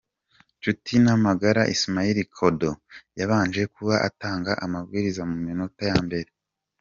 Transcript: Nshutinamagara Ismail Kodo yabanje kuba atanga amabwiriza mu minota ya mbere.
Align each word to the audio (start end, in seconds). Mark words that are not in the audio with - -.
Nshutinamagara 0.57 1.61
Ismail 1.75 2.17
Kodo 2.37 2.71
yabanje 3.19 3.61
kuba 3.75 3.95
atanga 4.07 4.51
amabwiriza 4.65 5.21
mu 5.29 5.37
minota 5.47 5.83
ya 5.91 5.99
mbere. 6.07 6.29